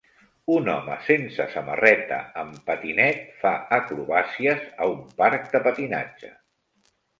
Un 0.51 0.69
home 0.75 0.95
sense 1.09 1.45
samarreta 1.55 2.17
amb 2.45 2.57
patinet 2.71 3.21
fa 3.43 3.53
acrobàcies 3.79 4.67
a 4.87 4.91
un 4.95 5.07
parc 5.23 5.49
de 5.55 5.65
patinatge. 5.71 6.35